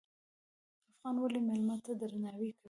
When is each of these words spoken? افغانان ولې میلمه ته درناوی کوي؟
افغانان 0.91 1.15
ولې 1.21 1.39
میلمه 1.47 1.75
ته 1.85 1.91
درناوی 1.99 2.49
کوي؟ 2.53 2.59